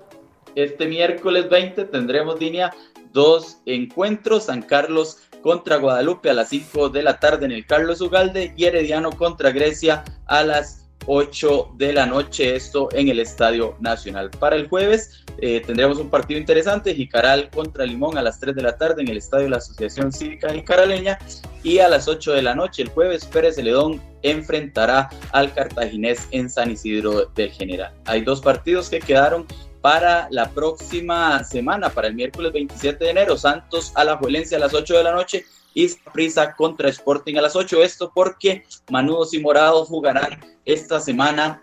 este 0.54 0.86
miércoles 0.86 1.50
20, 1.50 1.86
tendremos 1.86 2.40
línea 2.40 2.72
dos 3.12 3.58
encuentros: 3.66 4.46
San 4.46 4.62
Carlos 4.62 5.28
contra 5.42 5.78
Guadalupe 5.78 6.30
a 6.30 6.34
las 6.34 6.50
5 6.50 6.90
de 6.90 7.04
la 7.04 7.20
tarde 7.20 7.46
en 7.46 7.52
el 7.52 7.66
Carlos 7.66 8.00
Ugalde 8.02 8.54
y 8.56 8.66
Herediano 8.66 9.12
contra 9.12 9.52
Grecia 9.52 10.04
a 10.28 10.44
las 10.44 10.85
8 11.08 11.74
de 11.78 11.94
la 11.94 12.06
noche, 12.06 12.56
esto 12.56 12.90
en 12.94 13.10
el 13.10 13.20
Estadio 13.20 13.76
Nacional. 13.80 14.30
Para 14.32 14.56
el 14.56 14.68
jueves 14.68 15.26
eh, 15.40 15.62
tendremos 15.66 15.98
un 15.98 16.10
partido 16.10 16.40
interesante, 16.40 16.96
Jicaral 16.96 17.50
contra 17.50 17.86
Limón 17.86 18.18
a 18.18 18.22
las 18.22 18.40
3 18.40 18.56
de 18.56 18.62
la 18.62 18.78
tarde 18.78 19.02
en 19.02 19.10
el 19.10 19.18
Estadio 19.18 19.46
de 19.46 19.50
la 19.50 19.58
Asociación 19.58 20.12
Cívica 20.12 20.54
Jicaraleña 20.54 21.20
y 21.64 21.80
a 21.80 21.90
las 21.90 22.08
8 22.08 22.34
de 22.34 22.42
la 22.42 22.56
noche 22.56 22.84
el 22.84 22.90
jueves 22.90 23.26
Pérez 23.26 23.56
Celedón 23.56 24.02
enfrentará 24.24 25.10
al 25.32 25.54
Cartaginés 25.54 26.28
en 26.32 26.50
San 26.50 26.72
Isidro 26.72 27.26
del 27.36 27.52
General. 27.52 27.94
Hay 28.06 28.22
dos 28.22 28.42
partidos 28.42 28.90
que 28.90 29.00
quedaron 29.00 29.46
para 29.82 30.28
la 30.32 30.50
próxima 30.50 31.44
semana, 31.44 31.90
para 31.90 32.08
el 32.08 32.16
miércoles 32.16 32.52
27 32.54 33.04
de 33.04 33.12
enero, 33.12 33.38
Santos 33.38 33.92
a 33.96 34.04
la 34.04 34.18
Juelencia 34.18 34.58
a 34.58 34.62
las 34.62 34.74
8 34.74 34.98
de 34.98 35.04
la 35.04 35.12
noche 35.12 35.46
y 35.76 35.88
Prisa 36.12 36.56
contra 36.56 36.90
Sporting 36.90 37.36
a 37.36 37.42
las 37.42 37.56
8. 37.56 37.84
Esto 37.84 38.12
porque 38.16 38.64
Manudos 38.90 39.36
y 39.36 39.40
Morados 39.40 39.90
jugarán 39.90 40.40
esta 40.66 41.00
semana 41.00 41.62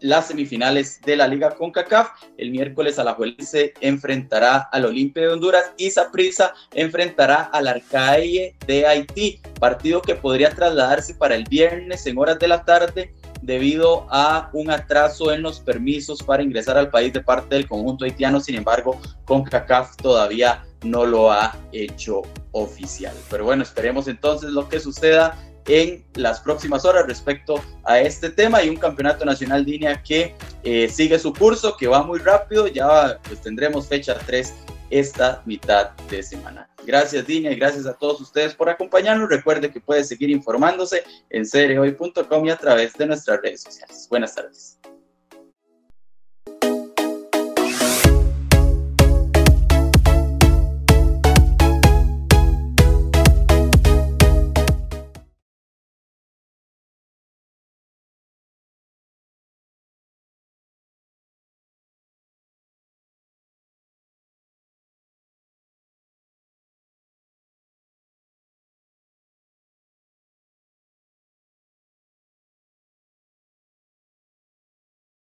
las 0.00 0.28
semifinales 0.28 1.00
de 1.02 1.16
la 1.16 1.26
Liga 1.26 1.50
CONCACAF. 1.56 2.10
El 2.36 2.50
miércoles 2.50 2.98
Alajuelense 2.98 3.74
enfrentará 3.80 4.68
al 4.72 4.84
Olimpia 4.84 5.24
de 5.24 5.28
Honduras 5.30 5.72
y 5.76 5.90
Saprissa 5.90 6.54
enfrentará 6.72 7.42
al 7.52 7.68
Arcaie 7.68 8.56
de 8.66 8.86
Haití, 8.86 9.40
partido 9.58 10.00
que 10.02 10.14
podría 10.14 10.50
trasladarse 10.50 11.14
para 11.14 11.34
el 11.34 11.44
viernes 11.44 12.06
en 12.06 12.18
horas 12.18 12.38
de 12.38 12.48
la 12.48 12.64
tarde 12.64 13.12
debido 13.42 14.06
a 14.10 14.50
un 14.52 14.70
atraso 14.70 15.32
en 15.32 15.42
los 15.42 15.60
permisos 15.60 16.22
para 16.22 16.42
ingresar 16.42 16.76
al 16.76 16.90
país 16.90 17.12
de 17.12 17.22
parte 17.22 17.54
del 17.54 17.68
conjunto 17.68 18.04
haitiano. 18.04 18.40
Sin 18.40 18.54
embargo, 18.54 19.00
CONCACAF 19.24 19.96
todavía 19.96 20.62
no 20.82 21.04
lo 21.04 21.30
ha 21.30 21.56
hecho 21.72 22.22
oficial. 22.52 23.14
Pero 23.28 23.44
bueno, 23.44 23.62
esperemos 23.62 24.08
entonces 24.08 24.50
lo 24.50 24.68
que 24.68 24.80
suceda 24.80 25.38
en 25.66 26.04
las 26.14 26.40
próximas 26.40 26.84
horas 26.84 27.06
respecto 27.06 27.62
a 27.84 28.00
este 28.00 28.30
tema 28.30 28.62
y 28.62 28.68
un 28.68 28.76
campeonato 28.76 29.24
nacional 29.24 29.64
línea 29.64 30.02
que 30.02 30.34
eh, 30.64 30.88
sigue 30.88 31.18
su 31.18 31.32
curso, 31.32 31.76
que 31.76 31.86
va 31.86 32.02
muy 32.02 32.18
rápido, 32.18 32.66
ya 32.66 33.18
pues 33.22 33.40
tendremos 33.40 33.86
fecha 33.86 34.18
3 34.26 34.52
esta 34.90 35.42
mitad 35.46 35.90
de 36.10 36.22
semana. 36.22 36.68
Gracias 36.84 37.26
Dinia 37.26 37.52
y 37.52 37.56
gracias 37.56 37.86
a 37.86 37.94
todos 37.94 38.20
ustedes 38.20 38.54
por 38.54 38.68
acompañarnos. 38.68 39.28
Recuerde 39.28 39.70
que 39.70 39.80
puede 39.80 40.02
seguir 40.04 40.30
informándose 40.30 41.04
en 41.30 41.46
cereoy.com 41.46 42.46
y 42.46 42.50
a 42.50 42.56
través 42.56 42.94
de 42.94 43.06
nuestras 43.06 43.40
redes 43.40 43.62
sociales. 43.62 44.06
Buenas 44.10 44.34
tardes. 44.34 44.78